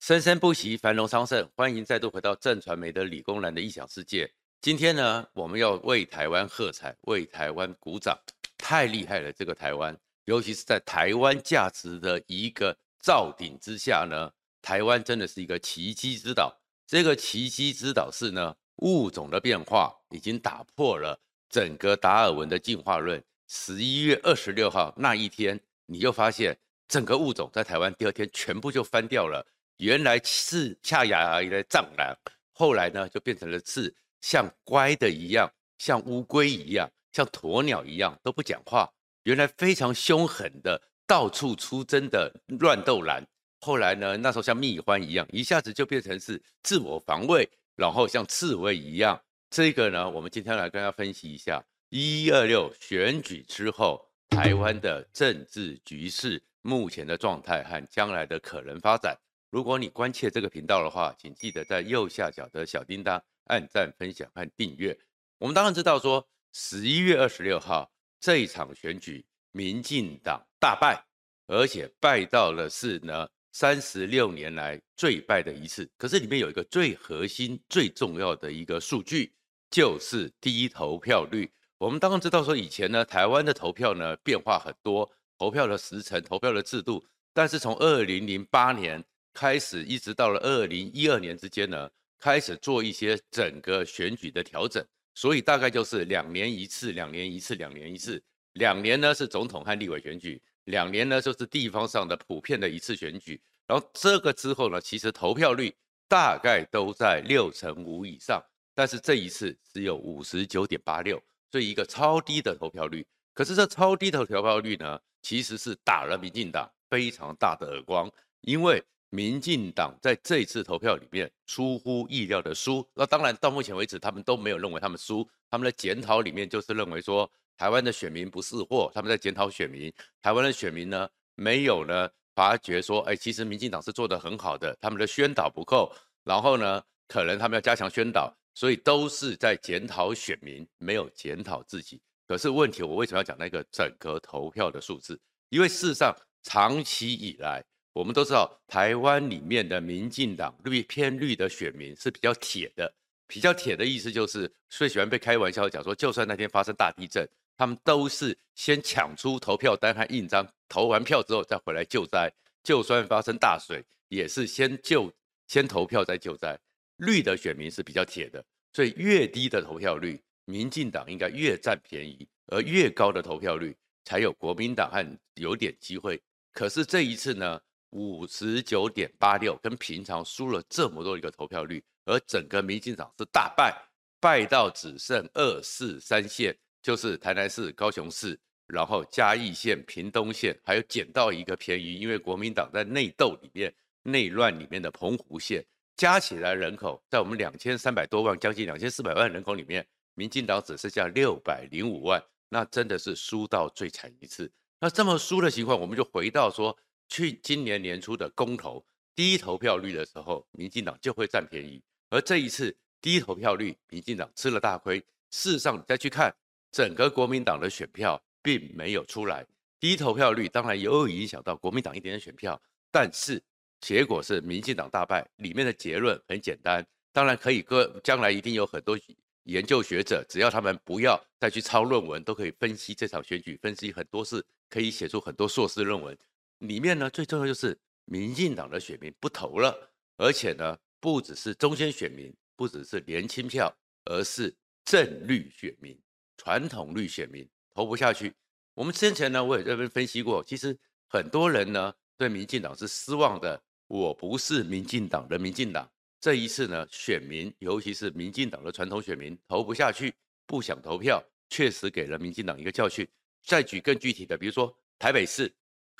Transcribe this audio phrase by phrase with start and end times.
[0.00, 1.46] 生生不息，繁荣昌盛。
[1.54, 4.32] 欢迎再度回到正传媒的理工男的异想世界。
[4.62, 8.18] 今天呢，我们要为台湾喝彩，为台湾鼓掌，
[8.56, 9.30] 太厉害了！
[9.30, 9.94] 这个台湾，
[10.24, 14.32] 尤其是在台湾价值的一个造顶之下呢，
[14.62, 16.58] 台湾真的是一个奇迹之岛。
[16.86, 21.20] 这个奇迹之岛是呢，物种的变化已经打破了
[21.50, 23.22] 整个达尔文的进化论。
[23.48, 26.58] 十一月二十六号那一天，你就发现
[26.88, 29.46] 整个物种在台湾第二天全部就翻掉了。
[29.80, 32.14] 原来是恰牙的藏狼，
[32.52, 38.86] 后来呢就变成了是像乖的一样，像乌龟一样，像鸵鸟一样都不讲话。
[39.22, 43.26] 原来非常凶狠的到处出征的乱斗蓝，
[43.60, 49.18] 后来呢那时候像蜜獾一样，一下子就变成是自我防卫，然后像刺猬一样。
[49.48, 59.16] 这个呢，我们今天来跟大家分析一下一一二六选举之后台湾的政治局势目前的状态和将来的可能发展。
[59.50, 64.96] 如果你关切这个频道的话，请记得在右下角的小叮当按赞、分享和订阅。
[65.38, 71.04] 我们当然知道说，十一月二十六号这一场选举，民进党大败，
[71.48, 75.90] 而且败到了是呢三十六年来最败的一次。
[75.96, 79.32] 可是里面有一个最核心、最重要的一个数据，
[79.68, 81.50] 就是低投票率。
[81.78, 89.04] 我们当然知道说，以前呢，台湾的投票呢变化很多，投票的时程、投票的制度，但是从二零零八年。
[89.32, 98.22] 开始一直到了二零一二年之间呢，开始做一些整个选举的调整，所以大概就是两年一次，两年一次，两年一次，
[98.54, 103.40] 两年呢是总统和立委选举，两年呢就是地方上的普遍的一次选举。
[103.66, 105.74] 然后这个之后呢，其实投票率
[106.08, 108.42] 大概都在六成五以上，
[108.74, 113.06] 但是这一次只有五十九点八六，所以一个超低的投票率。
[113.32, 118.82] 可是这超低的投票率呢，其实是打了民进党非常大的耳光，因为。
[119.12, 129.92] 民进党在这一次投票里面出乎意料的输，那当然到目前为止他们都没有认为他们输，他们的检讨里面就是认为说台湾的选民不是货，他们在检讨选民，
[130.22, 135.92] 台湾的选民呢没有呢发觉说，哎，其实民进党是做得很好的，他们的宣导不够，
[136.22, 142.00] 然后呢可能他们要加强宣导，所以都是在检讨选民，没有检讨自己。
[142.28, 145.20] 可是问题我为什么要讲那个整个投票的数字？
[145.48, 146.14] 因为事实上
[146.44, 147.64] 长期以来。
[147.92, 152.92] 我们都知道，台湾里面的民进党绿偏绿的选民是比较铁的，
[153.26, 162.32] 比较铁的意思就是最喜欢被开玩笑讲说，就算那天发生大地震，他们都是先抢出投票单和印章，投完票之后再回来救灾。
[162.62, 165.12] 就算发生大水，也是先救、
[165.48, 166.58] 先投票再救灾。
[166.98, 173.74] 绿的选民是比较铁的，所以越低的投票率，民进党应该越占便宜，而越高的投票率，
[174.04, 176.20] 才有国民党和有点机会。
[176.52, 177.60] 可是这一次呢？
[177.90, 183.76] 五十九点八六，跟平常输了这么多一个投票率，而整个民进党是大败，
[184.20, 193.74] 败到只剩二四三县，就是台南市、高雄市，然后嘉义县、屏东县，还有捡到一个便宜，因为国民党在内斗里面、
[194.04, 195.64] 内乱里面的澎湖县，
[195.96, 199.84] 加起来人口在我们两千三百多万、将近两千四百万人口里面，
[200.14, 204.48] 民进党只剩下六百零五万，那真的是输到最惨一次。
[204.78, 206.78] 那这么输的情况，我们就回到说。
[207.10, 208.82] 去今年年初的公投
[209.16, 211.82] 低投票率的时候，民进党就会占便宜。
[212.08, 214.98] 而这一次低投票率，民进党吃了大亏。
[215.30, 216.34] 事实上，你再去看
[216.70, 219.44] 整个国民党的选票，并没有出来。
[219.80, 222.60] 低投票率当然也有影响到国民党一点点选票，
[222.90, 223.42] 但是
[223.80, 225.28] 结果是民进党大败。
[225.36, 228.98] 里面的结论很简单，当然可以各将来一定有很多
[229.44, 236.16] 研究学者，只要他们不要再去抄论文，都可以分析这场选举，分析很多事，可以写出很多硕士论文。
[236.60, 244.54] 里面呢，最重要就是民进党的选民不投了，而且呢，不只是中间选民，不只是年轻票，而是
[244.84, 245.98] 正绿选民、
[246.36, 248.34] 传统绿选民投不下去。
[248.74, 250.78] 我们之前呢，我也这边分析过，其实
[251.08, 253.62] 很多人呢对民进党是失望的。
[253.86, 255.90] 我不是民进党的民进党，
[256.20, 260.14] 这一次呢，选民尤其是民进党的传统选民投不下去，
[260.46, 263.08] 不想投票，确实给了民进党一个教训。
[263.42, 265.50] 再举更具体的，比如说台北市。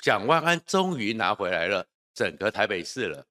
[0.01, 3.23] 蒋万安终于拿回来了整个台北市了，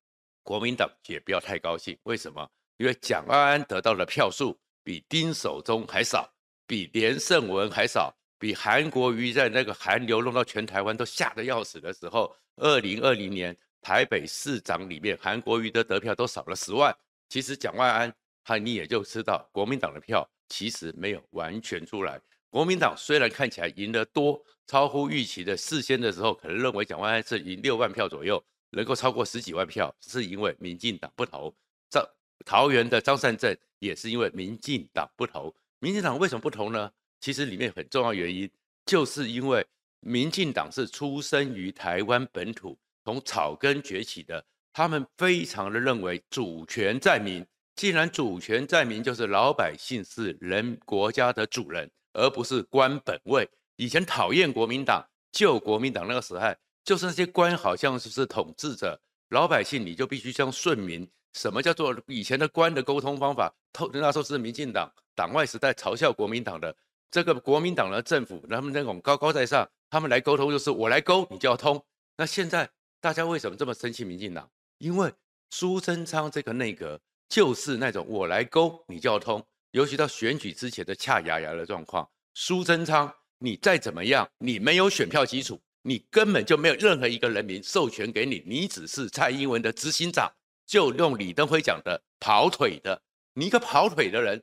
[0.44, 1.98] 国民党也不要太高兴。
[2.04, 2.48] 为什么？
[2.76, 6.32] 因为蒋万安得到的票数比丁守中还少，
[6.68, 16.96] 比连胜文还少，比韩国瑜在那个韩流弄到全台湾都吓得要死的时候，二零二零年台北市长里面韩国瑜的得票都少了十万。
[17.28, 18.14] 其实蒋万安，
[18.44, 22.20] 他你也就知道，国民党的票其实没有完全出来。
[22.50, 31.54] 国民党虽然看起来赢得多，超乎预期的，事先的时候可能认为蒋万安是赢六万票左右，能够超过十几万票，是因为民进党不投。
[31.88, 32.04] 张
[32.44, 35.54] 桃园的张善政也是因为民进党不投。
[35.78, 36.90] 民进党为什么不投呢？
[37.20, 38.50] 其实里面很重要原因，
[38.84, 39.64] 就是因为
[40.00, 47.46] 民进党是出生于台湾本土，从草根崛起的，他们非常的认为主权在民。
[47.76, 53.48] 既然主权在民，就是老百姓是人国家的主人，而不是官本位。
[53.76, 61.08] 以前讨厌国民党，救国民党那个时代，就是那些官好像是是统治者，老百姓你就必须像顺民。
[61.32, 63.52] 什么叫做以前的官的沟通方法？
[63.72, 66.74] 透那时候是民进党党外时代嘲笑国民党的
[67.10, 71.82] 这个国民党的政府，他们那种高高在上，他们来沟通就是我来沟，你就要通。
[72.16, 72.68] 那现在
[73.00, 74.50] 大家为什么这么生气民进党？
[74.78, 75.12] 因为
[75.50, 77.00] 苏贞昌这个内阁。
[77.28, 79.40] 就是那种我来沟你就要通，
[79.72, 82.08] 尤其到选举之前的恰牙牙的状况。
[82.34, 90.32] 苏贞昌，你再怎么样，你没有选票基础，你根本就没有任何一个人民授权给你，你只是蔡英文的执行长。
[90.66, 93.00] 就用李登辉讲的跑腿的，
[93.34, 94.42] 你一个跑腿的人，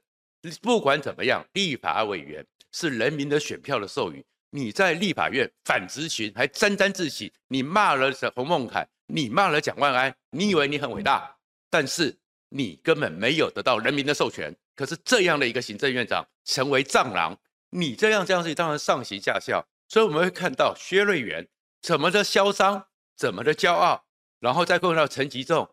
[0.62, 11.38] 不管怎么样，立法委员是人民的选票的授予，你在立法院反执行还沾沾自喜，你骂了洪孟楷，你骂了蒋万安，你以为你很伟大，
[11.70, 12.18] 但是。
[12.50, 17.38] 你根本没有得到人民的授权，可是这样的一个行政院长成为战狼，
[17.72, 21.46] 你这样这样子当然上行下效，所以我们会看到薛瑞元
[21.82, 22.86] 怎么的嚣张，
[23.16, 24.06] 怎么的骄傲，
[24.40, 25.68] 然后再看到陈吉仲，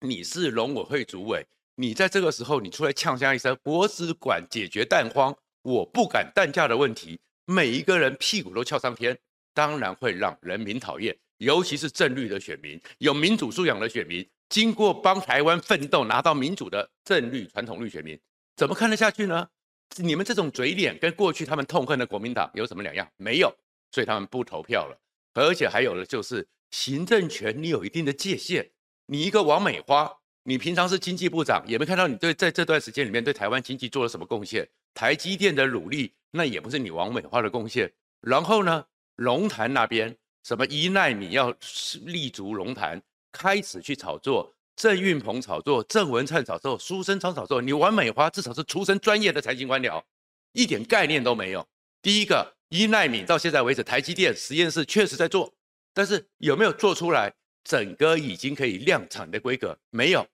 [0.00, 1.46] 你是农委会主委，
[1.76, 9.16] 你在这个时候你出来呛声一声，我只管解决蛋荒，我不管蛋价的问题，每一个人屁股都翘上天，
[9.54, 14.28] 当然会让人民讨厌，尤其是正绿的选民，有民主素养的选民。
[14.48, 18.18] 经过帮台湾奋斗拿到民主的正绿传统绿选民，
[18.58, 19.48] 怎么看得下去呢？
[19.98, 23.08] 你们这种嘴脸跟过去他们痛恨的国民党有什么两样？
[23.16, 23.54] 没有，
[23.92, 25.00] 所以他们不投票了。
[25.34, 28.68] 而且还有的就是行政权，你有一定的界限。
[29.06, 30.12] 你一个王美花，
[30.42, 34.68] 你平常是经济部长，也没看到你对在这段时间里面对台湾经济做了什么贡献。
[34.92, 37.92] 台积电的努力，那也不是你王美花的贡献。
[38.22, 38.84] 然后呢，
[39.14, 41.54] 龙潭那边什么一奈米要
[42.02, 43.00] 立足龙潭。
[43.30, 47.60] 开始去炒作，郑运鹏炒作，郑文灿炒作，苏贞昌炒作。
[47.60, 50.00] 你王美花至少是出身专业的财经官僚，
[50.52, 51.66] 一点概念都没有。
[52.00, 55.52] 第一个一奈米到现在为止，台积电实验室确实在做，
[55.92, 57.34] 但是有没有做出来
[57.64, 59.76] 整个已经可以量产的规格？
[59.90, 60.24] 没有。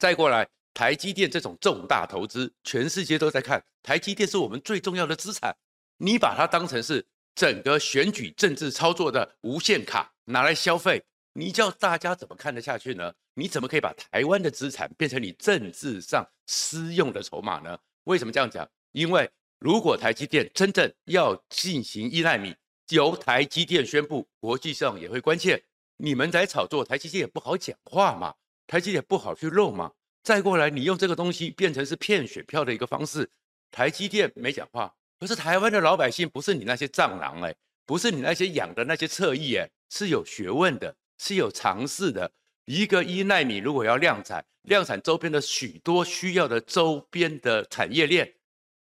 [0.00, 5.54] 再过来，台积电这种重大投资，全世界都在看，台积电是我们最重要的资产，
[5.98, 7.06] 你把它当成是
[7.36, 11.00] 整个选举政治操作的无限卡拿来消费。
[11.38, 13.12] 你叫大家怎么看得下去呢？
[13.34, 17.78] 你怎么可以把台湾的资产变成你政治上私用的筹码呢？
[18.04, 18.66] 为什么这样讲？
[18.92, 22.56] 因为如果台积电真正要进行依赖米，
[22.88, 25.62] 由台积电宣布，国际上也会关切。
[25.98, 28.34] 你们在炒作，台积电也不好讲话嘛，
[28.66, 29.92] 台积电也不好去露嘛。
[30.22, 33.30] 再过来，你用这个东西变成是骗选票的一个方式，
[33.70, 37.54] 台积电没讲话，可是台湾的老百姓不是你那些战狼哎，
[37.84, 40.96] 不是你那些养的那些侧翼哎，是有学问的。
[41.18, 42.30] 是有尝试的，
[42.64, 48.32] 一个一奈米如果要量产，量产周边的许多需要的周边的产业链，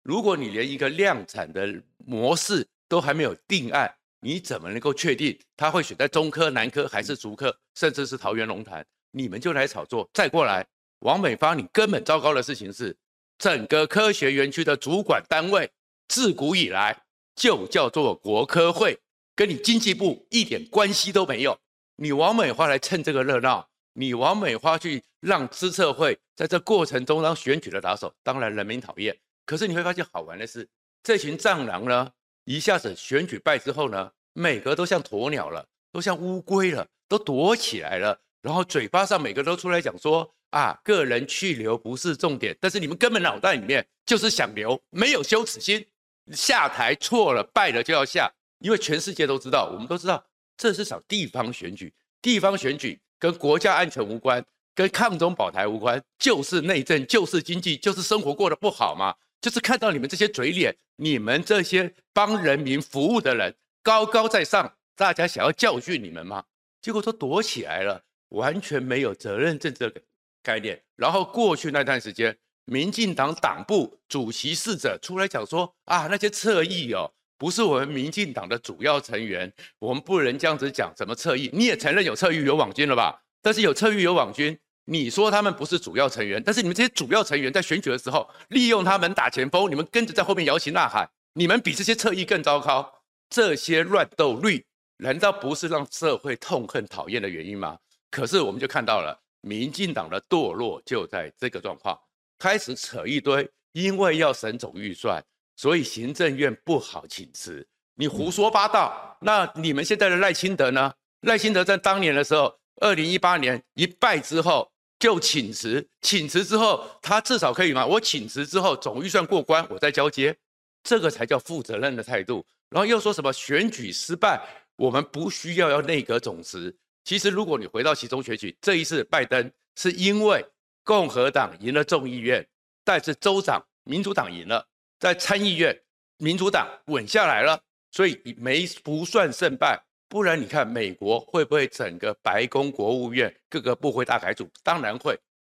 [0.03, 8.85] 如果你连一个量产的模式都还没有定案，你怎么能够确定它会选在中科、南科还是竹科，甚至是桃园龙潭？
[9.11, 10.09] 你们就来炒作。
[10.13, 10.67] 再过来，
[11.01, 12.97] 王美芳，你根本糟糕的事情是，
[13.39, 15.71] 整个科学园区的主管单位
[16.09, 17.03] 自古以来
[17.37, 18.99] 就叫做国科会，
[19.37, 21.59] 跟你经济部一点关系都没有。
[21.97, 29.17] 你王美花来蹭这个热闹，你王美花去让资策会在这过程中当选举的打手，当然人民讨厌。
[29.47, 30.69] 可是你会发现好玩的是，
[31.03, 32.11] 这群战狼呢，
[32.45, 38.19] 一下子选举败之后呢，每个都像鸵鸟了，都像乌龟了，都躲起来了。
[38.43, 45.87] 然后嘴巴上每个都出来讲说啊，个人去留不是重点，但是你们根本脑袋里面就是想留，没有羞耻心。
[46.33, 50.25] 下台错了，败了就要下，因为全世界都知道，我们都知道。
[50.57, 51.93] 这是场地方选举，
[52.23, 54.45] 地方选举跟国家安全无关，
[54.75, 59.15] 跟抗中保台无关，就是内政，就是经济，就是生活过得不好嘛。
[59.41, 66.45] 就是看到你们这些嘴脸，你们这些帮人民服务的人高高在上，大家想要教训你们吗？
[66.81, 70.01] 结果都躲起来了，完全没有责任政治的
[70.43, 70.83] 概念。
[70.97, 77.13] 然后过去那段时间，民进党党部主席侍者出来讲说啊，那些侧翼哦。
[77.45, 80.91] 不是我们民进党的主要成员，我们不能这样子讲。
[80.97, 81.51] 怎么侧翼？
[81.53, 83.23] 你也承认有侧翼有网军了吧？
[83.43, 92.91] 但是有侧翼有网军，你说他们不是主要成员，但是你们这些主要成员在选举的时候利用他们打前锋，你们跟着在后面摇旗呐喊，你们比这些侧翼更糟糕。
[93.29, 94.65] 这些乱斗绿，
[94.97, 97.77] 难道不是让社会痛恨讨厌的原因吗？
[98.11, 101.95] 可是我们就看到了民进党的堕落就在这个状况，
[102.39, 105.23] 开始扯一堆，因为要省总预算，
[105.57, 107.67] 所以行政院不好请辞。
[107.95, 109.17] 你胡说八道。
[109.21, 110.93] 那你们现在的赖清德呢？
[111.21, 117.87] 赖清德在当年的时候，二零一八年一败之后就请辞，请辞之后他至少可以吗？
[117.87, 120.37] 我请辞之后总预算过关，我再交接，
[120.83, 122.45] 这个才叫负责任的态度。
[122.69, 124.39] 然后又说什么选举失败，
[124.77, 126.77] 我们不需要要内阁总辞。
[127.05, 130.45] 其实，如果你回到其中选举，这一次拜登是因为
[130.83, 132.47] 共和党赢了众议院，
[132.85, 134.67] 但是州长民主党赢了，
[135.05, 135.79] 在参议院
[136.17, 139.79] 民主党稳下来了，所以没不算胜败。
[140.09, 144.49] 不然你看美国会不会整个白宫、国务院各个部会大改组？
[144.63, 145.15] 当然会。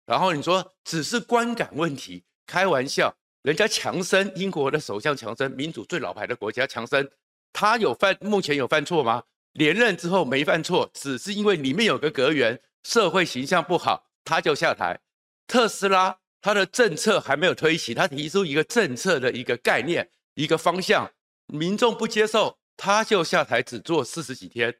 [0.07, 7.07] 然后你说只是观感问题，开玩笑，人家强生英国的首相强生，民主最老牌的国家强生，
[7.53, 9.21] 他有犯目前有犯错吗？
[9.53, 14.99] 连任之后没犯错，只是因为里面有个阁员社会形象不好，他就下台。
[15.45, 21.11] 特斯拉他的政策还没有推行，他提出一个政策的一个概念、一个方向，
[21.47, 24.71] 民众不接受，他就下台，只做四十几天。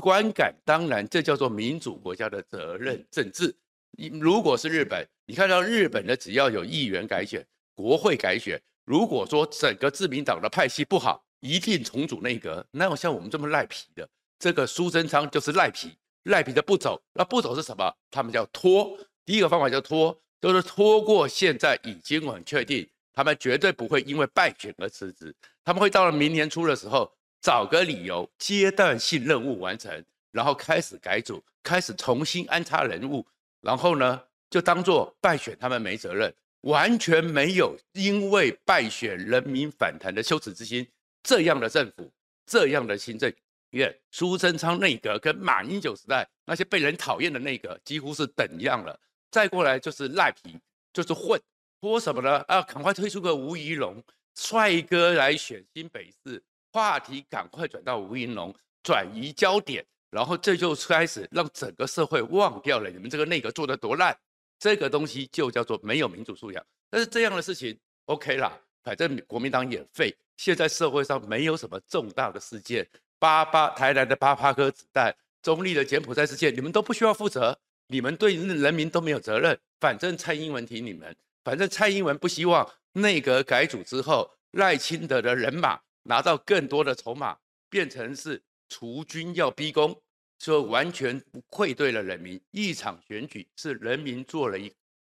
[0.00, 3.56] 观感当然，这叫做民主国家的责任政治。
[3.92, 7.42] 你如果是日本，你看到日本的只要有议员改选、
[7.74, 11.24] 国会改选，如果说整个自民党的派系不好。
[11.40, 14.06] 一定重组内阁，哪有像我们这么赖皮的？
[14.38, 17.00] 这个苏贞昌就是赖皮，赖皮的不走。
[17.14, 17.90] 那不走是什么？
[18.10, 18.94] 他们叫拖。
[19.24, 25.34] 第一个方法叫拖，就是拖过现在已经很确定，他们绝对不会因为败选而辞职。
[25.64, 33.26] 他们会到了明年初的时候，找个理由，阶段性任务完成，然后开始改组，开始重新安插人物，
[33.60, 40.86] 然后呢，就当做败选他们没责任，完全没有因为败选人民反弹的羞耻之心。
[41.22, 42.10] 这样的政府，
[42.46, 43.30] 这样的行政
[43.70, 48.98] 院，苏贞昌内阁跟马英九时代那些被人讨厌的内阁几乎是等样了。
[49.30, 50.58] 再过来就是赖皮，
[50.92, 51.40] 就是混，
[51.80, 52.44] 说什么呢？
[52.48, 54.02] 啊，赶快推出个吴怡龙
[54.34, 56.42] 帅哥来选新北市，
[56.72, 64.16] 话题赶快转到吴怡龙，转移焦点，然后这就开始让整个社会忘掉了你们这个内阁做的多烂。
[64.58, 66.64] 这个东西就叫做没有民主素养。
[66.90, 70.16] 但是这样的事情 OK 啦，反正国民党也废。
[70.36, 77.58] 现在社会上没有什么重大的事件，八八台南的八八颗子弹，中立的柬埔寨事件，你们都不需要负责，
[77.88, 79.58] 你们对人民都没有责任。
[79.80, 81.14] 反正蔡英文挺你们，
[81.44, 87.36] 反正蔡英文不希望内阁改组之后，赖清德的人马拿到更多的筹码，
[87.68, 90.00] 变成是除军要逼宫，
[90.38, 92.40] 说完全不愧对了人民。
[92.52, 94.72] 一场选举是人民做了一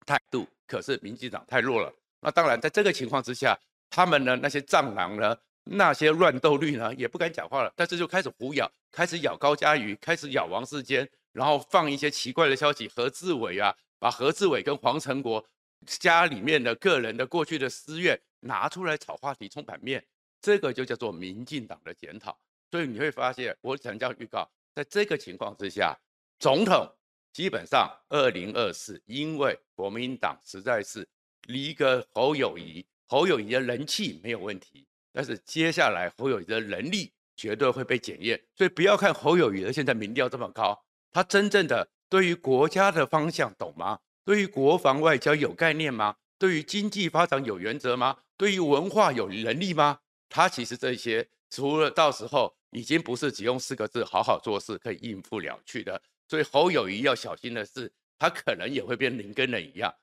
[0.06, 1.94] 态度，可是民进党太弱了。
[2.20, 3.58] 那当然，在这个情况之下。
[3.94, 7.74] 他们呢，那些战狼呢，那些乱斗绿呢，也不敢讲话了。
[7.76, 12.88] 但是就开始胡咬，开始咬高嘉瑜，开始咬王世坚，然后放一些奇怪的消息。
[12.88, 15.46] 何志伟啊，把何志伟跟黄成国
[15.86, 20.06] 家里面的个人的过去的私怨拿出来炒话题、充版面，
[20.42, 22.40] 这个就叫做民进党的检讨。
[22.70, 25.98] 所以你会发现，我想这样预告，在这个情况之下，
[26.40, 26.90] 总统
[27.34, 31.08] 基本上二零二四，因为国民党实在是
[31.48, 32.86] 离个侯友谊。
[33.08, 44.00] 侯友谊的人气没有问题，但是接下来侯友谊的能力绝对会被检验，所以不要看侯友谊的现在民调这么高，他真正的对于国家的方向懂吗？
[44.24, 46.16] 对于国防外交有概念吗？
[46.38, 48.18] 对于经济发展有原则吗？
[48.38, 50.00] 对于文化有能力吗？
[50.30, 59.94] 他其实这些除了到时候已经不是只用四个字好好做事可以应付了去的，所以侯友谊要小心的是，他可能也会变林耕仁一样，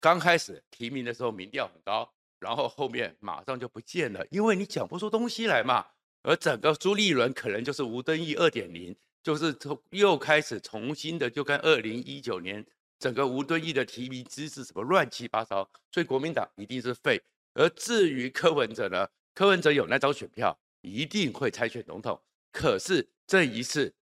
[0.00, 2.12] 刚开始提名的时候民调很高。
[2.40, 5.84] 然后后面马上就不见了，因为你讲不出东西来嘛。
[6.22, 8.94] 而整个朱立伦可能就是吴敦义二点零，
[9.28, 12.64] 就是从又开始重新的就跟二零一九年
[12.98, 17.22] 整个吴敦义的提名机制什么乱七八糟，所以国民党一定是废。
[17.52, 22.18] 而至于柯文哲呢，柯文哲有那张选票，一定会参选总统。
[22.50, 23.94] 可是这一次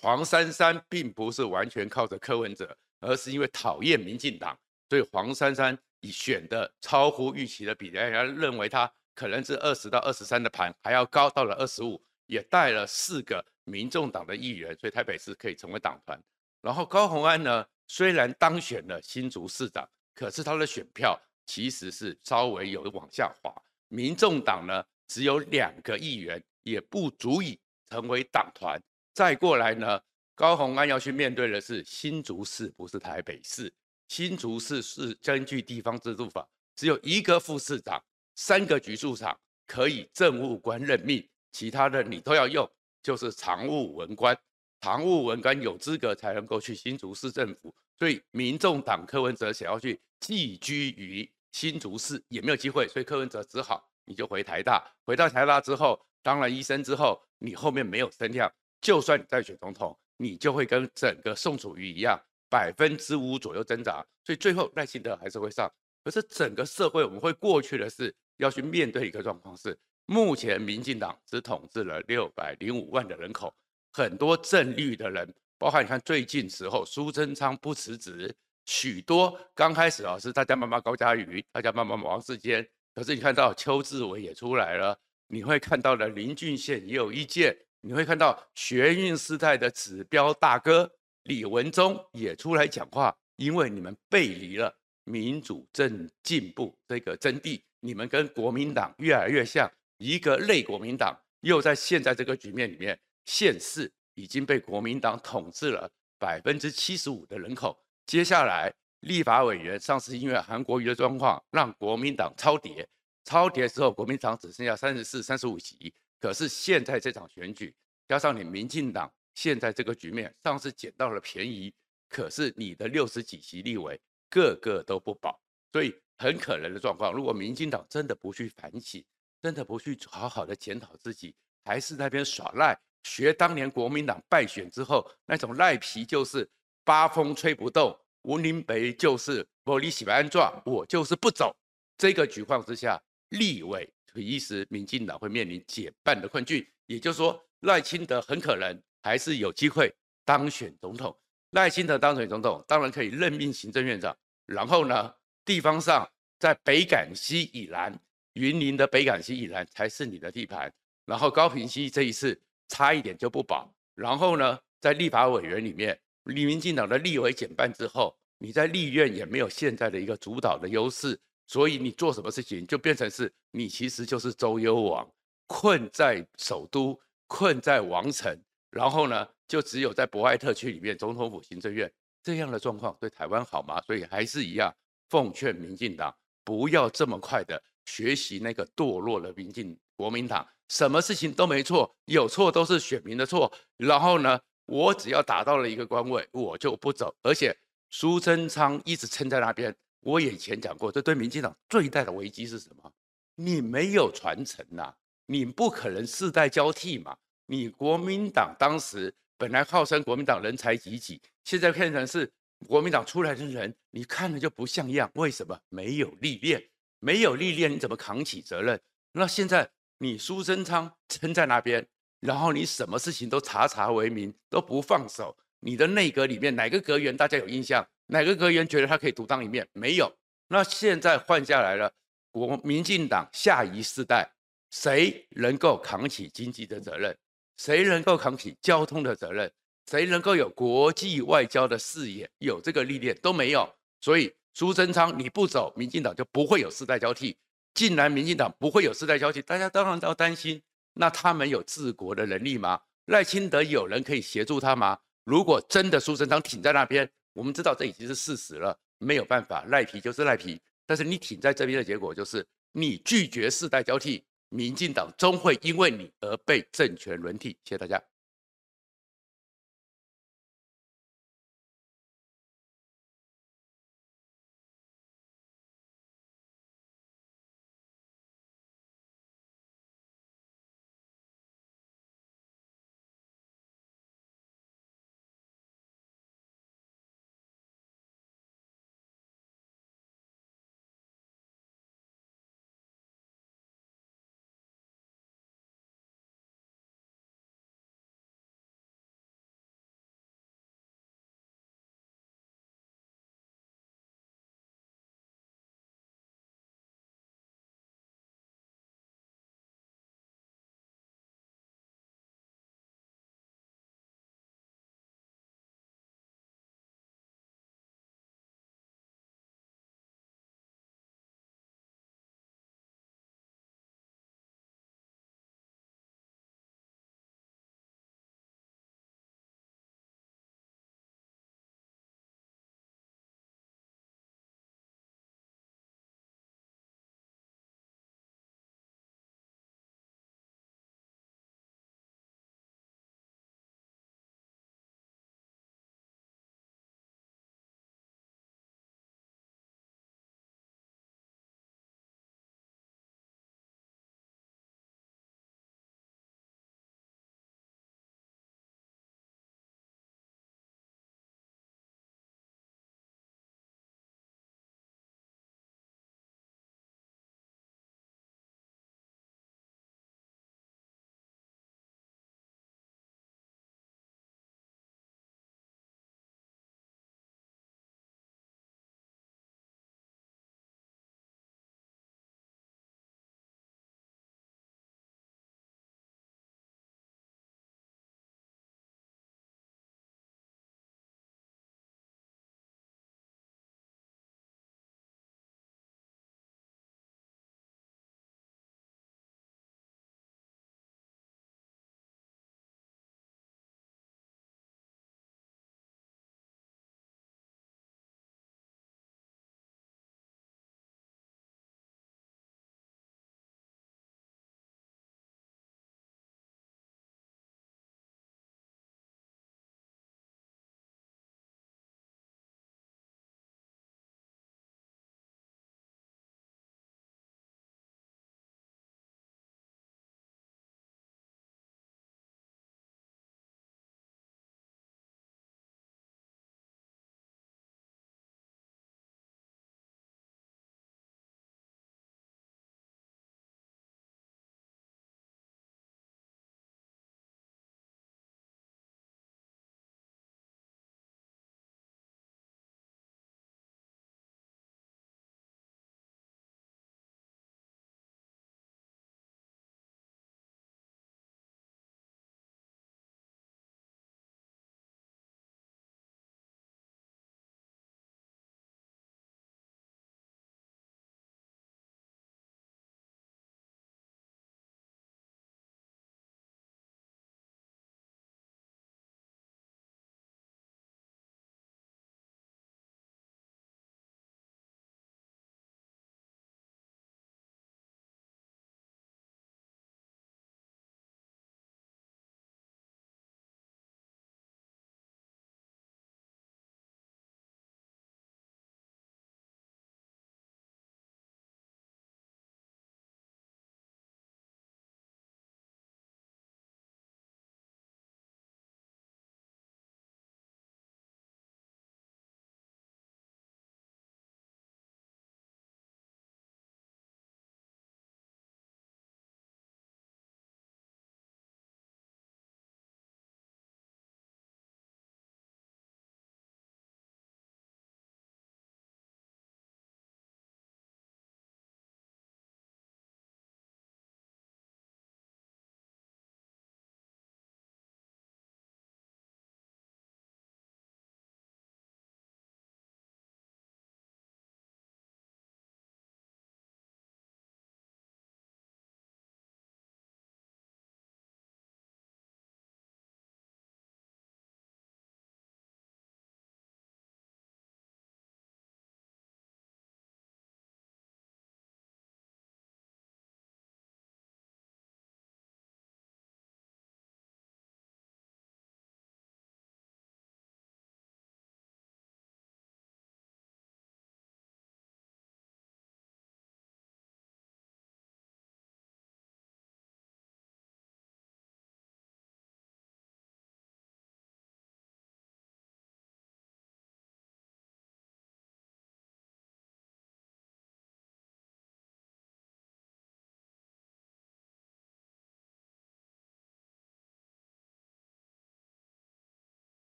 [0.00, 4.56] 黄珊珊并不是完全靠着柯文哲，而是因为讨厌民进党，
[4.88, 5.76] 所以黄珊珊。
[6.04, 16.20] 以选的超乎预期的比例，人家认为他可能是二十到二十三的盘还要高，到了二十五，也带了四个民众党的议员，所以台北市可以成为党团。
[16.60, 23.52] 然后高虹安呢，虽然当选了新竹市长，可是他的选票其实是稍微有往下滑。
[23.88, 28.80] 民众党呢，只有两个议员，也不足以成为党团。
[29.12, 30.00] 再过来呢，
[30.34, 33.72] 高虹安要去面对的是新竹市，不是台北市。
[34.08, 38.02] 新竹市是根据地方制度法，只有一个副市长，
[38.34, 42.70] 三个局处长可以政务官任命，其他的你都要用，
[43.02, 44.38] 就是常务文官。
[44.80, 65.72] 常务文官有资格才能够去新竹市政府，所以民众党柯文哲想要去寄居于新竹市也没有机会，所以柯文哲只好你就回台大，回到台大之后当了医生之后，你后面没有声量，就算你再选总统，你就会跟整个宋楚瑜一样百分之五左右增长，所以最后赖清德还是会上。
[66.02, 73.54] 可是整个社会我们会过去的是要去面对一个状况是，目前民进党只统治了六百零五万的人口，
[73.92, 78.34] 很多正绿的人，包括你看最近时候苏贞昌不辞职。
[78.64, 90.88] 许多刚开始啊是大家骂骂高嘉瑜，大家骂骂王世坚，可是你看到邱志伟也出来了，你会看到了林俊宪也有意见，你会看到学运时代的指标大哥
[91.24, 94.72] 李文忠也出来讲话，因为你们背离了
[95.04, 99.68] 民主正进步这个真谛，你们跟国民党越来越像
[100.02, 107.78] 一个类国民党，又在现在这个局面里面，县市已经被国民党统治了百分之七十五的人口。
[108.04, 112.88] 接下来，立法委员上次因为韩国瑜的状况，让国民党超跌，
[113.24, 115.94] 超跌之后，国民党只剩下三十四、三十五席。
[116.20, 117.72] 可是现在这场选举，
[118.08, 121.72] 加上你民进党现在这个局面，上次捡到了便宜，
[122.08, 125.40] 可是你的六十几席立委个个都不保，
[125.72, 129.04] 所以很可能的状况，如果民进党真的不去反省，
[129.42, 131.34] 真的不去好好的检讨自己，
[131.64, 136.48] 还是那边耍赖，学当年国民党败选之后那种赖皮，就是。
[136.84, 141.54] 八风吹不动，吴林北就是玻璃喜欢安装，我就是不走。
[141.96, 149.94] 这个局况之下，立委其实民进党会面临减半的困境，也就是说，赖清德很可能还是有机会
[150.24, 151.16] 当选总统。
[151.50, 154.12] 赖清德当选总统，当然可以任命行政院长。
[154.46, 156.04] 然后呢，地方上
[156.40, 157.96] 在北港溪以南，
[158.34, 160.72] 云林的北港溪以南才是你的地盘。
[161.04, 163.72] 然后高平溪这一次差一点就不保。
[163.94, 165.98] 然后呢，在立法委员里面。
[166.24, 175.04] 你民进党的立委减半之后，你在立院也没有现在的一个主导的优势，所以你做什么事情就变成是你其实就是周幽王，
[175.48, 178.32] 困在首都，困在王城，
[178.70, 181.92] 然后呢，就只有在博爱特区里面总统府、行政院
[182.22, 183.82] 这样的状况对台湾好吗？
[183.82, 184.72] 所以还是一样，
[185.08, 186.14] 奉劝民进党
[186.44, 197.14] 不要这么快的学习那个堕落的民进国民党，什么事情都没错，有错都是选民的错，然后呢，我只要达到了一个官位，我就不走。
[197.22, 197.56] 而且
[197.90, 199.74] 苏贞昌一直撑在那边。
[200.00, 202.92] 我以前讲过，这对民进党最大的危机是什么？
[203.36, 204.92] 你没有传承呐，
[205.26, 207.16] 你不可能世代交替嘛。
[207.46, 212.28] 你国民党当时本来号称国民党人才济济，现在变成是
[212.66, 215.08] 国民党出来的人，你看了就不像样。
[215.14, 215.56] 为什么？
[215.68, 216.62] 没有历练，
[217.02, 218.80] 没有历练，你怎么扛起责任？
[219.10, 221.84] 那现在你苏贞昌撑在那边。
[222.20, 225.36] 然后你什么事情都查查为民，都不放手。
[225.58, 227.84] 你的内阁里面哪个阁员大家有印象？
[228.06, 229.68] 哪个阁员觉得他可以独当一面？
[229.72, 230.08] 没有。
[230.46, 231.92] 那现在换下来了，
[232.30, 234.30] 国民进党下一世代，
[234.70, 237.16] 谁能够扛起经济的责任？
[237.56, 239.50] 谁能够扛起交通的责任？
[239.90, 242.30] 谁能够有国际外交的视野？
[242.38, 243.68] 有这个历练都没有。
[244.00, 247.36] 所以苏贞昌你不走，民进党就不会有世代交替。
[247.74, 250.62] 既然民进党不会有世代交替，大家当然都要担心。
[250.94, 252.80] 那他们有治国的能力吗？
[253.06, 254.98] 赖清德有人可以协助他吗？
[255.24, 260.60] 如果真的苏贞昌挺在那边，我们知道这已经是事实了，没有办法，赖皮就是赖皮。
[260.84, 267.56] 但是你挺在这边的结果就是，你拒绝世代交替，民进党终会因为你而被政权轮替。
[267.64, 268.02] 谢谢大家。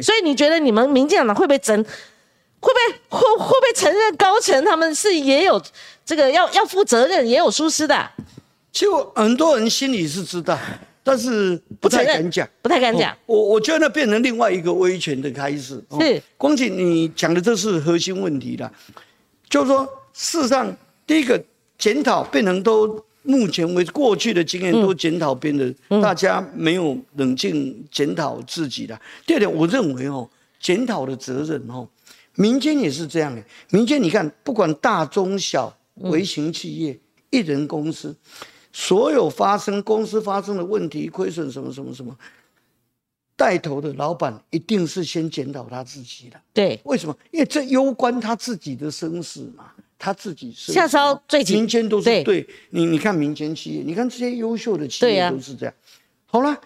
[0.00, 1.84] 所以你觉得你们民进党会不会整？
[2.60, 5.60] 会不会会会不会承认高层他们是也有
[6.04, 8.12] 这个要要负责任，也有疏失的、啊？
[8.70, 10.56] 其实很多人心里是知道，
[11.02, 13.10] 但是不太敢讲，不太敢讲。
[13.12, 15.82] 哦、我我觉得那变成另外一个威权的开始。
[15.88, 18.72] 哦、是，光景你讲的这是核心问题了，
[19.50, 20.72] 就是说，事实上，
[21.04, 21.42] 第一个
[21.76, 29.00] 检讨变成都目前为止过去的经验都检讨别人、嗯、大家没有冷静检讨自己的。
[29.26, 30.28] 第二点，我认为哦，
[30.60, 31.88] 检讨的责任哦。
[32.34, 38.16] 民间也是这样的，民间你看，不管大中小、微型企业、一人公司，
[38.72, 42.16] 所有发生公司发生的问题、亏损什么什么什么，
[43.36, 46.40] 带头的老板一定是先检讨他自己的。
[46.54, 47.14] 对，为什么？
[47.30, 49.70] 因为这攸关他自己的生死嘛，
[50.02, 51.14] 他自己是下烧。
[51.48, 55.72] 民间都是对，对你，你看民间企业，你看这些优秀的企业都是这样。
[55.72, 55.78] 啊、
[56.26, 56.60] 好了，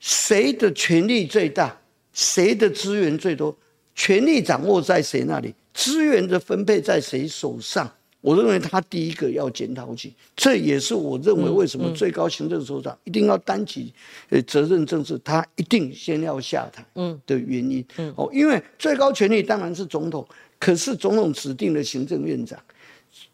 [0.00, 1.78] 谁的权力最大？
[2.14, 3.54] 谁的资源最多？
[3.94, 5.54] 权力掌握在谁那里？
[5.74, 7.92] 资源的分配在谁手上？
[8.22, 13.92] 我认为他第一个要检讨起，这也是我认为为什么最高行政首长一定要担起
[14.30, 16.84] 呃责任政治，他一定先要下台
[17.26, 17.84] 的原因。
[18.16, 20.26] 哦，因为最高权力当然是总统，
[20.58, 22.58] 可是总统指定的行政院长，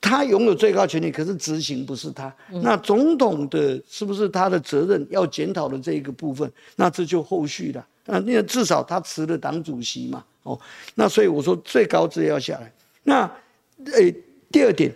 [0.01, 2.35] 他拥有最高权力，可是执行不是他。
[2.63, 6.51] 那总统的是不是他的责任要检讨的这一个部分？
[6.77, 7.87] 那这就后续了。
[8.07, 10.25] 那那至少他辞了党主席嘛。
[10.43, 10.61] 哦，
[10.95, 12.71] 那所以我说最高职要下来。
[13.03, 13.31] 那，
[13.93, 14.15] 诶，
[14.53, 14.95] 第二点，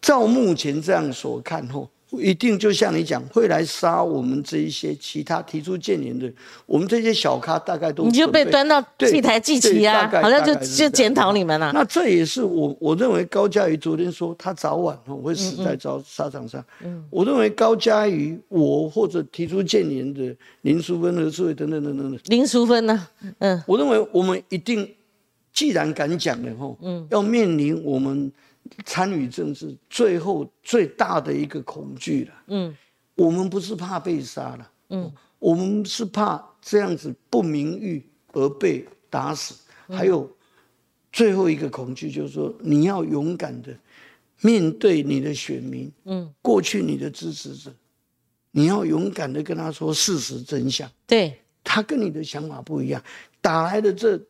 [0.00, 1.86] 照目前这样所看，吼，
[2.20, 6.30] 一定就像你讲，会来杀我们这一些其他提出建言的，
[6.66, 11.72] 我们这些小咖大概都你就被端到祭台祭旗啊，好像就就检讨你们了。
[11.72, 16.64] 那这也是我我认为高嘉瑜昨天说他早晚会死在招沙场上。
[16.84, 22.20] 嗯，我认为高嘉瑜我或者提出建言的林淑芬、何志伟等等等等等。
[22.26, 23.08] 林淑芬呢？
[23.38, 24.88] 嗯，我认为我们一定。
[25.52, 28.30] 既然敢讲了吼，嗯，要面临我们
[28.84, 32.76] 参与政治最后最大的一个恐惧了，嗯，
[33.14, 39.54] 我们不是怕被杀了，嗯，我们是怕这样子不名誉而被打死，
[39.88, 40.30] 还有
[41.12, 43.76] 最后一个恐惧就是说，你要勇敢的
[44.40, 47.72] 面对你的选民，嗯，过去你的支持者，
[48.50, 53.02] 你要勇敢的跟他说事实真相，对，他跟你的想法不一样，
[53.40, 54.20] 打来的这。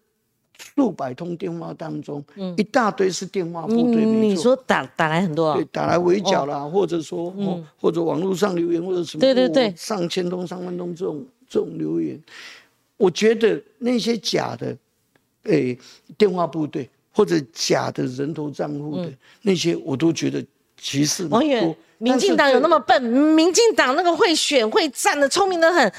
[0.59, 4.05] 数百通电话当中，嗯、一大堆是电话部队。
[4.05, 12.21] 你说打打来很多、啊，对，打来围剿啦，哦、或者说，嗯、或者网络上留言，或者什么，对对对，上千通、上万通这种这种留言，
[12.97, 14.67] 我觉得那些假的，
[15.45, 15.79] 诶、欸，
[16.19, 20.45] 电话部队或者假的人头账户的、嗯、那些，我都觉得
[20.79, 23.03] 其实王远，民进党有那么笨？
[23.03, 25.93] 民进党那个会选会战的，聪明的很。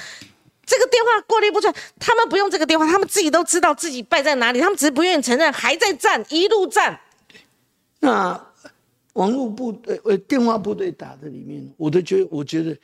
[0.67, 6.99] 这个电话过滤不出来，他们不用这个电话，他们自己都知道自己败在哪里，他们只是不愿意承认，还在战，一路战。
[8.01, 8.38] 那
[9.13, 12.77] 网络部队呃电话部队打的里面，我都觉得，我觉得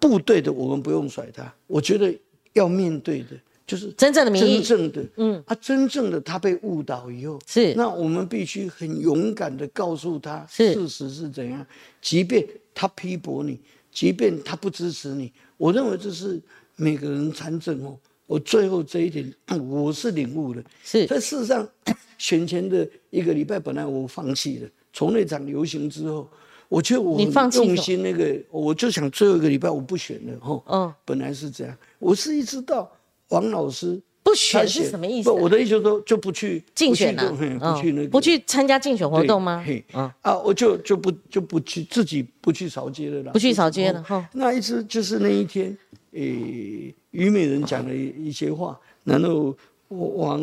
[0.00, 2.12] 部队的我们不用甩他，我觉得
[2.54, 3.28] 要面对的
[3.64, 11.64] 就是真正的民意，真正的，嗯，啊，真正的他被误导以后，是，那我们必须很勇敢的告诉他事实是怎样，
[12.02, 12.44] 即便
[12.74, 13.60] 他批驳你，
[13.92, 16.42] 即便他不支持你，我认为这是。
[16.80, 19.34] 每个人参政哦，我最后这一点
[19.68, 20.62] 我是领悟的。
[20.84, 21.68] 是在事实上，
[22.18, 24.68] 选前的一个礼拜，本来我放弃了。
[24.92, 26.28] 从那场游行之后，
[26.68, 30.62] 我觉得我很用心那个，我就想最后一个礼拜我不选了哈。
[30.68, 31.76] 嗯，本来是这样。
[31.98, 32.88] 我是一直到
[33.30, 35.28] 王老师不选是什么意思？
[35.30, 39.64] 不我的意思就说就不去竞选了，不去那个，不去参加竞选活动吗？
[39.66, 43.32] 嘿，啊，我就就不就不去自己不去扫街了啦。
[43.32, 44.28] 不去扫街了哈。
[44.32, 45.76] 那一直就是那一天。
[46.12, 49.56] 诶，虞美人讲了一些话，然后
[49.88, 50.42] 王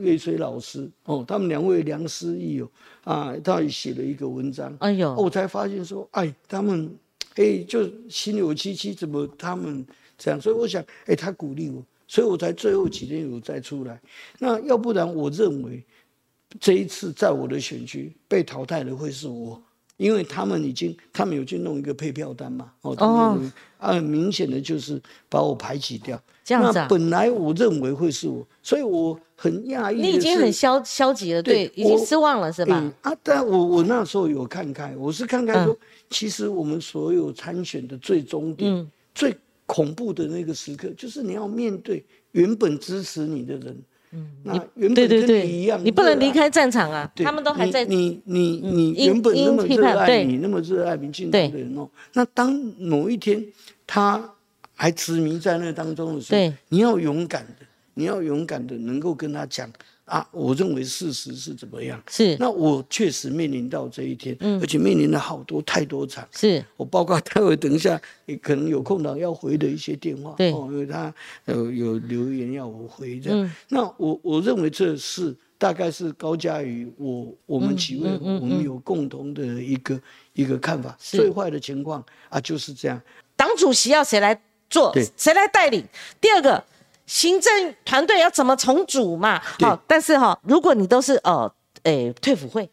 [0.00, 2.70] 岳水老师哦，他们两位良师益友
[3.04, 6.94] 啊，他也写了一个文章，哎呦，我才发现说，哎，他们
[7.34, 9.84] 哎就心有戚戚，怎么他们
[10.16, 10.40] 这样？
[10.40, 14.00] 所以我想，哎，他鼓励我，所以我才最后几天有再出来。
[14.38, 15.82] 那要不然，我认为
[16.58, 19.62] 这一次在我的选区被淘汰的会是我。
[19.96, 23.40] 因为他们已经，他们有去弄一个配票单嘛，哦，哦
[23.78, 26.20] 啊，很明显的就是把我排挤掉。
[26.44, 30.00] 这样子本来我认为会是我，所以我很讶异。
[30.00, 32.92] 你已经很消消极了，对，已经失望了，是吧？
[33.02, 35.78] 啊，但我我那时候有看开，我是看开说，嗯、
[36.10, 39.36] 其实我们所有参选的最终点、嗯、最
[39.66, 43.76] 恐怖的那个时刻，就是你要面对原本支持你的人。
[44.16, 47.10] 嗯，那原本跟你一样，你不能离开战场啊！
[47.16, 47.84] 他们都还在。
[47.84, 53.44] 你你你原本那么热爱你，那么热爱民进党的人哦，那当某一天
[53.86, 54.32] 他
[54.74, 59.70] 还执迷在那当中的时候，你要勇敢的你要勇敢的能够跟他讲
[60.06, 62.00] 啊，我认为事实是怎么样。
[62.08, 66.26] 是，那我确实面临到这一天，嗯，而且面临了好多太多场。
[66.30, 71.12] 是，我包括待会等一下也可能有空档要回的一些电话，对，哦，因为他
[71.46, 73.42] 有有留言要我回这样。
[73.42, 80.00] 嗯，那我我认为这是大概是高嘉宇我我们几位我们有共同的一个
[80.34, 80.96] 一个看法。
[81.00, 83.00] 最坏的情况啊就是这样。
[83.34, 84.40] 党主席要谁来
[84.70, 84.94] 做？
[85.16, 85.84] 谁来带领？
[86.20, 86.62] 第二个。
[87.06, 89.40] 行政团队要怎么重组嘛？
[89.60, 91.50] 好，但是哈，如果你都是哦，
[91.84, 92.68] 诶，退辅会，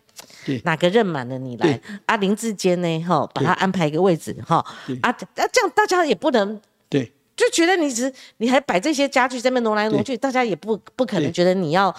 [0.64, 1.80] 哪个任满了你来？
[2.08, 3.04] 啊，林志坚呢？
[3.04, 4.58] 哈，把他安排一个位置哈。
[5.02, 6.60] 啊，啊，这样大家也不能
[6.90, 11.96] 对，就觉得你只你还摆这些家具在那挪来挪去，大家也不不可能觉得你要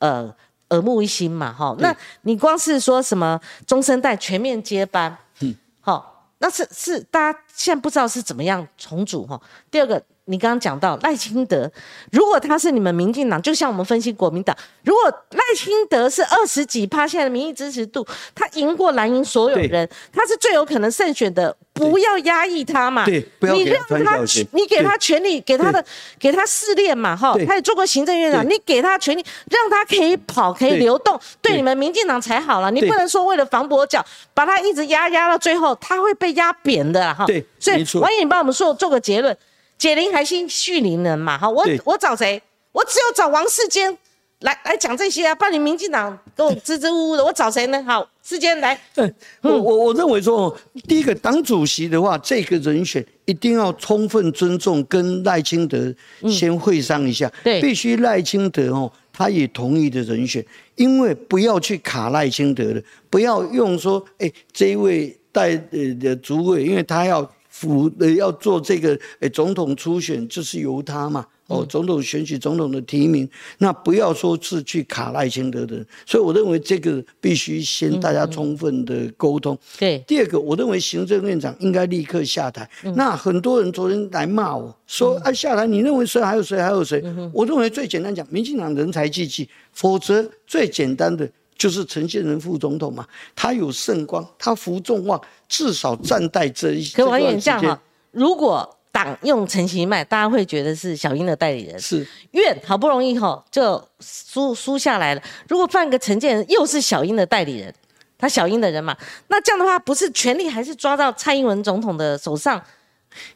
[0.00, 0.30] 呃
[0.68, 1.50] 耳目一新嘛。
[1.50, 9.40] 哈，那你光是说什么中生代全面接班，嗯，好，那是是大家现在不知道是怎么样重组哈。
[9.70, 10.02] 第二个。
[10.28, 11.70] 你刚刚讲到赖清德，
[12.12, 14.54] 如果他是你们民进党，就像我们分析国民党，
[14.84, 24.18] 如果赖清德是二十几趴现在的民意支持度，他赢过蓝营所有人，他是最有可能胜选的，不要压抑他嘛，对，不要你让他，
[24.52, 25.82] 你给他权力，给他的，
[26.18, 34.04] 给他试炼嘛，哈，他也做过行政院长，你给他权力，让他可以跑，可以流动，对，对你们民进党才好了，你不能说为了防跛脚，
[34.34, 39.34] 把他一直压压到最后，他会被压扁的哈，对，所以王毅，你帮我们说做个结论。
[39.78, 42.42] 解铃还须系铃人嘛，好，我我找谁？
[42.72, 43.96] 我只有找王世坚
[44.40, 47.82] 来来讲这些啊，不然你民进党跟我支支吾吾的，我找谁呢？
[47.84, 48.78] 好，世坚来。
[48.94, 50.54] 对，我我我认为说，
[50.86, 55.94] 第一个党主席的话，这个人选一定要充分尊重，跟赖清德
[56.28, 67.28] 先会商一下，对，必须赖清德哦，他也同意的人选，因为不要去卡赖清德了，不要用说，哎，这一位代呃的主委，因为他要。
[67.58, 73.28] 府呃要做这个诶总统初选，就是由他嘛哦，总统选举总统的提名，
[73.58, 79.58] 那不要说是去卡赖清德的，所以我认为这个必须先大家充分的沟通。
[79.78, 82.68] 对，第二个，我认为行政院长应该立刻下台。
[82.94, 87.02] 那很多人昨天来骂我说啊下台，你认为谁还有谁还有谁？
[87.32, 91.28] 我认为最简单讲，民进党人才济济，否则最简单的。
[91.58, 93.04] 就是陈建仁副总统嘛，
[93.34, 96.88] 他有圣光，他服众望，至少站在这一。
[96.90, 97.82] 可王远这样哈，
[98.12, 101.78] 如果党用陈其迈，大家会觉得是小英的代理人。
[101.80, 107.74] 是院好不容易哈就输输下来了，如果换个陈建仁，又是小英的代理人，
[108.16, 108.96] 他小英的人嘛，
[109.26, 112.62] 那这样的话，不是权力还是抓到蔡英文总统的手上？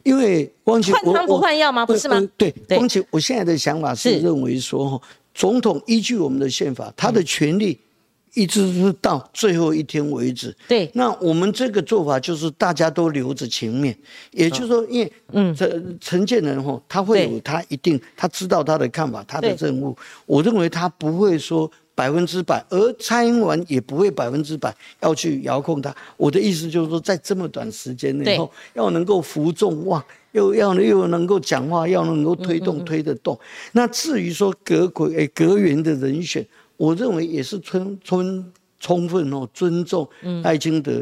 [0.03, 1.85] 因为光前换汤不换药吗？
[1.85, 2.25] 不是吗？
[2.37, 5.01] 对，光前我现在的想法是认为说，
[5.33, 7.77] 总统依据我们的宪法，他的权力。
[8.33, 10.55] 一直是到最后一天为止。
[10.67, 13.95] 对，那我们这个做法就是大家都留着情面，
[14.31, 19.95] 也就是说，因为嗯，陈陈建仁哈，他会有他一定他知道他的看法，他的任务。
[20.25, 25.95] 我认为他不会说百分之百，而蔡英文也不会百分之百要去遥控他。
[26.17, 33.39] 我的意思就是说，在这么短时间内后，要能够服众望，又要又能够讲话，要能够推动推得动。
[33.73, 36.43] 那至于说阁揆诶阁员的人选。
[36.83, 40.05] 我认为也是充充充分哦，尊重
[40.43, 41.01] 赖清德、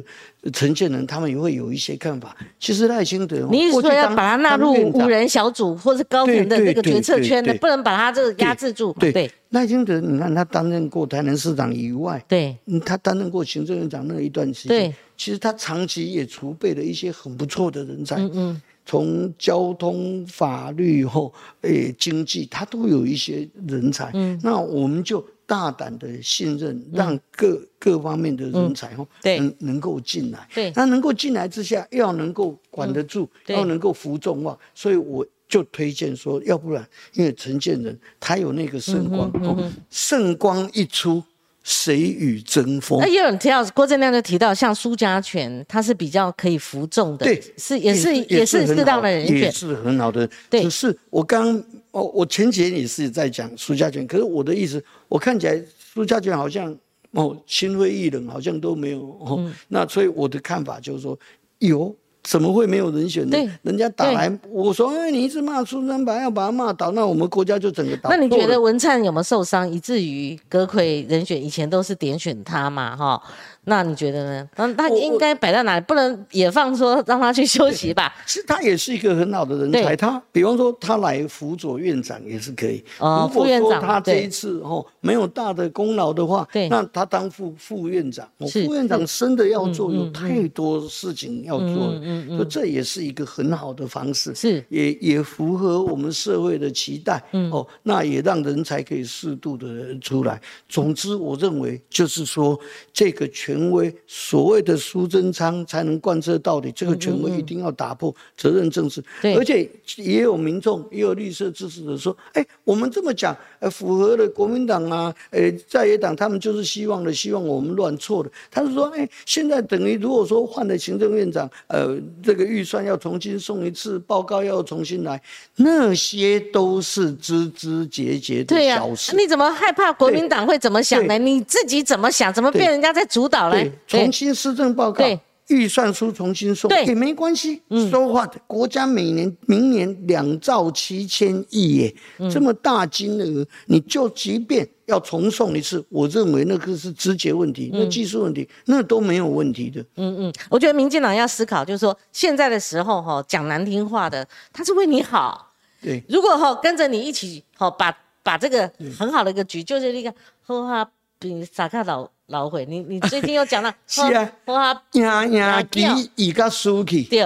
[0.53, 2.37] 陈建仁，他们也会有一些看法。
[2.59, 8.95] 其实赖清德，你是说要把他纳入五人小组或是高层的这个决策圈的，不能把他这个压制住。
[8.99, 12.55] 对，赖清德，你看他担任过台南市长以外，对，
[12.85, 18.17] 他担任过行政院长那一段时间，对，其实他长期也储备了一些很不错的人才。
[18.17, 18.61] 嗯嗯。
[18.83, 24.09] 从交通、法律后，诶，经济，他都有一些人才。
[24.15, 30.47] 嗯，那我们就大胆的信任，让各、嗯、各方面的人才哦，对，能能够进来。
[30.55, 34.57] 对，那能够进来之下，要能够管得住，嗯、要能够服众望。
[34.73, 41.21] 所以我就推荐说，要不然，因为陈建仁他有那个圣光，嗯嗯、圣光一出。
[41.63, 42.97] 谁与争锋？
[42.99, 50.27] 那也有人提到郭正亮就提到，像苏家全，他是比较可以服众的，对，是也是也是适当的人选，也是很好的。
[50.49, 51.55] 对，可是我刚
[51.91, 55.61] 哦，我前几天也是在讲苏家全，可是我的意思，我看起来
[55.93, 56.73] 苏家全好像
[57.11, 59.35] 哦心灰意冷，好像都没有哦。
[59.39, 61.19] 嗯、那所以我的看法就是说
[61.59, 61.93] 有。
[62.23, 63.31] 怎么会没有人选呢？
[63.31, 68.11] 对，人家打来，我说，哎，你一直骂苏三白，要把他骂倒，那我们国家就整个倒。
[68.11, 72.95] 那你觉得文灿有没有受伤，以至于葛奎人选以前都是点选他嘛？
[72.95, 73.23] 哈，
[73.65, 74.49] 那你觉得呢？
[74.55, 75.85] 那他应该摆在哪里？
[75.85, 78.11] 不能也放说让他去休息吧？
[78.25, 79.95] 其实他也是一个很好的人才。
[79.95, 82.83] 他比方说他来辅佐院长也是可以。
[82.97, 83.79] 哦，副院长。
[83.79, 88.27] 他这一次哦没有大的功劳的话，对，那他当副副院长。
[88.51, 91.67] 副院长真的要做，有太多事情要做。
[91.67, 92.37] 嗯嗯嗯。
[92.37, 94.33] 所以这也是一个很好的方式。
[94.33, 94.65] 是。
[94.69, 97.23] 也也符合我们社会的期待。
[97.31, 97.51] 嗯。
[97.51, 99.67] 哦，那也让人才可以适度的
[99.99, 100.41] 出来。
[100.67, 102.59] 总之，我认为就是说
[102.91, 103.50] 这个全。
[103.51, 109.03] 权威所谓的苏贞昌才能贯彻到底，这个权威一定要打破责任政治。
[109.21, 125.21] 对，而且也有民众也有绿色支持者说：“哎，我们这么讲，呃，符合了国民党啊，呃，在野党他们就是希望的，希望我们乱错的。”他是说：“哎，现在等于如果说换了行政院长，呃，这个预算要重新送一次，报告要重新来，
[125.57, 129.13] 那些都是枝枝节节的小事。
[129.17, 131.17] 你怎么害怕国民党会怎么想呢？
[131.17, 132.31] 你自己怎么想？
[132.33, 135.03] 怎么被人家在主导？”对，重新施政报告，
[135.47, 137.61] 预算书重新送，也没关系。
[137.89, 141.95] 说话的国家每年明年两兆七千亿耶，
[142.29, 149.81] 这么大金额，你就即便要重送一次，我认为那个是直接问题，那技术问题，那都没有问题的。
[149.97, 155.53] 嗯嗯，我觉得民进党要思考，就是说现在的时候哈，讲难听话的，他是为你好。
[155.81, 157.91] 对，如果哈跟着你一起哈，把
[158.23, 160.13] 把这个很好的一个局，就是那个
[160.45, 160.89] 呵哈
[161.21, 162.09] 比萨卡老。
[162.27, 164.01] 老会，你你最近又讲了， 是
[164.45, 167.25] 啊，赢赢机一个输去，对，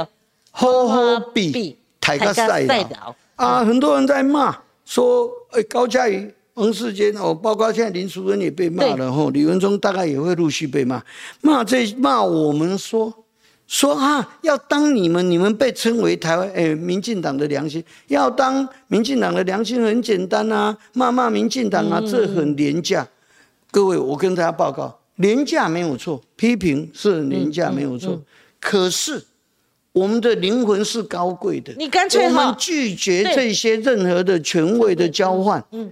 [0.49, 3.63] 好好比，抬个赛道啊！
[3.63, 10.99] 很多人在骂说，哎，高嘉瑜、王世坚哦，包括现在林淑芬也被骂了吼，李文忠大概也会陆续被骂，
[11.41, 13.13] 骂这骂我们说
[13.67, 23.07] 说啊，要当你们你们被称为台湾哎，民进党的良心，要当民进党的良心很简单啊，骂骂民进党啊，这很廉价。
[23.75, 28.25] 各位，我跟大家报告，廉价没有错，批评是廉价没有错，嗯嗯嗯、
[28.61, 29.21] 可是
[29.91, 31.73] 我们的灵魂是高贵的。
[31.77, 35.61] 你干脆我们拒绝这些任何的权位的交换。
[35.71, 35.91] 嗯。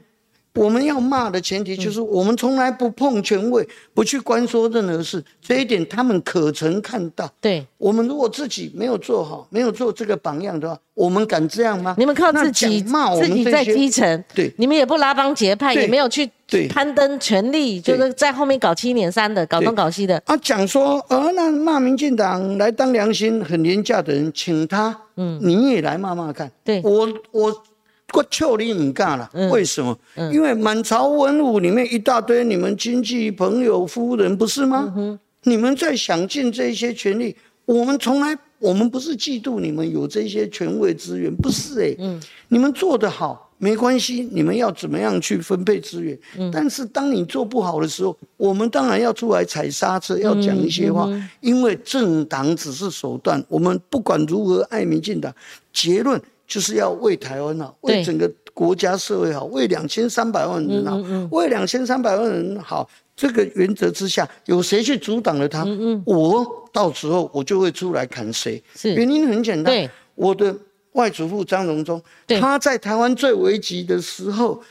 [0.55, 5.23] 嗯我们要骂的前提就是，我们从来不碰权位，不去关说任何事。
[5.41, 7.27] 这一点他们可曾看到？
[7.41, 11.95] 对，我们如果自己没有做好，没有做这个榜样的话，我们敢这样吗？
[11.97, 16.29] 你们靠自己骂我们自己在基层，对，你们也不拉帮结派，也没有去
[16.69, 20.21] 攀登权力，就是在后面搞七捻三的，搞东搞西的。
[20.27, 26.51] 啊，讲说，呃，那骂民进党来当良心很廉价的人，请他，嗯，你也来骂骂看。
[26.63, 27.63] 对，我我。
[28.13, 29.97] 我求你唔干了，为什么？
[30.31, 34.93] 因为满朝文武里面一大堆你们亲戚朋友夫人，不是吗？
[34.95, 37.35] 嗯、你们在享尽这些权利，
[37.65, 46.15] 我们从来我们不是嫉妒你们有这些权位资源，不是哎、欸，嗯、你们做得好没关系，你们要怎么样去分配资源？
[46.37, 55.33] 嗯、但是当你做不好的时候，我们当然要出来踩刹车，要讲一些话，嗯嗯、因为政党只是手段，我们不管如何爱民进党，
[55.73, 56.21] 结论。
[56.53, 60.99] 就是要为台湾好，为整个国家社会好，为两千三百万人好，
[61.31, 62.87] 为两千三百万人好。
[63.15, 65.65] 这个原则之下，有谁去阻挡了他？
[66.05, 68.61] 我到时候我就会出来砍谁。
[68.83, 70.55] 原因很简单，我的
[70.91, 71.99] 外祖父张荣忠，
[72.39, 74.61] 他在台湾最危急的时候。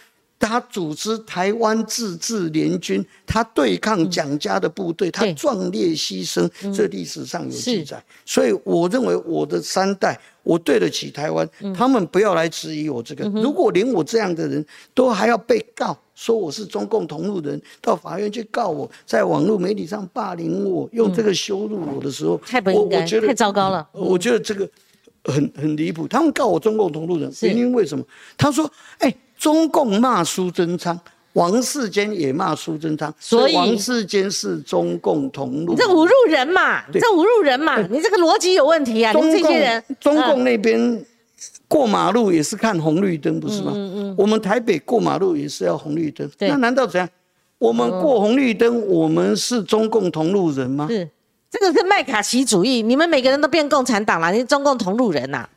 [0.42, 8.02] 他组织台湾自治联军，他对抗蒋家的部队，他壮烈牺牲，这历史上有记载。
[8.26, 13.24] 所以我认为我的三代，我对得起台湾，他们不要来质疑我这个。
[13.40, 23.88] 如果连我这样的人都还要被告，说我是中共同路人，到法院去告我，在网络媒体上霸凌我，用这个羞辱我的时候，太不应该，太糟糕了。
[23.92, 24.68] 我觉得这个
[25.22, 26.08] 很很离谱。
[26.08, 28.04] 他们告我中共同路人，原因为什么？
[28.36, 28.68] 他说
[28.98, 30.96] ：“哎。”中共骂苏贞昌，
[31.32, 35.72] 王世坚也骂苏贞昌，所以王世坚是中共同路。
[35.72, 36.88] 你这侮辱人嘛？
[36.92, 37.76] 对这侮辱人嘛？
[37.90, 39.12] 你这个逻辑有问题啊！
[39.12, 41.04] 中共这些人，中共那边
[41.66, 43.72] 过马路也是看红绿灯，不是吗？
[43.74, 44.14] 嗯嗯。
[44.16, 47.08] 我们台北过马路也是要红绿灯，那难道怎样？
[47.58, 50.86] 我们过红绿灯，我们是中共同路人吗？
[50.88, 51.10] 是，
[51.50, 52.80] 这个是麦卡锡主义。
[52.80, 55.48] 你们每个人都变共产党了，你是中共同路人呐、啊？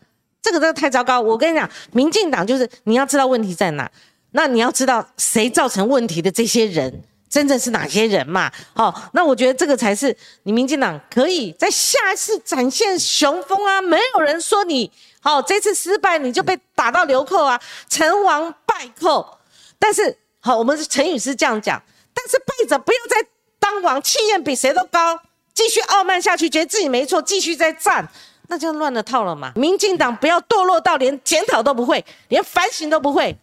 [0.45, 1.19] 这个真的太糟糕！
[1.19, 3.91] 我跟你讲，民进党就是你要知道问题在哪，
[4.33, 8.51] 那你要知道谁造成问题的这些人，真正是哪些人嘛？
[8.75, 13.81] 好、那我觉得这个才是你民进党可以在下一次展现雄风啊！
[13.81, 19.39] 没有人说你好、这次失败你就被打到流寇啊，成王败寇。
[19.79, 21.81] 但是好、我们成语是这样讲，
[22.13, 23.27] 但是败者不要再
[23.59, 25.19] 当王，气焰比谁都高，
[25.55, 28.07] 继续傲慢下去，觉得自己没错，继续再战。
[28.47, 29.51] 那就乱了套了嘛！
[29.55, 33.37] 民进党不要堕落到连检讨都不会，连反省都不会。